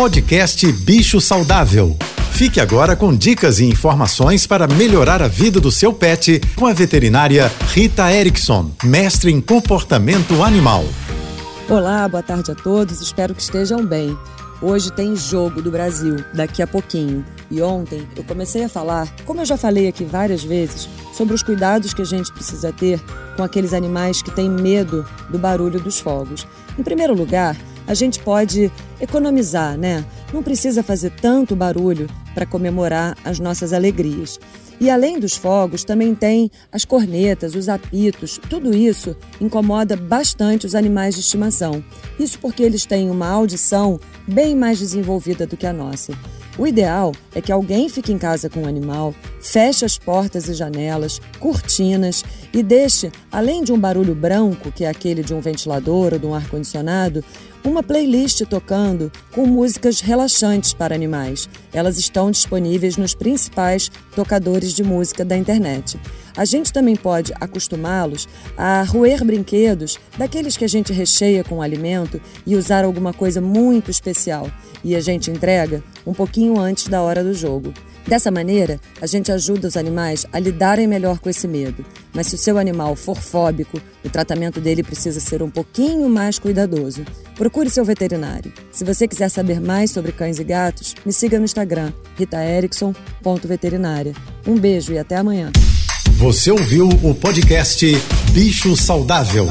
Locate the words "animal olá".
10.42-12.08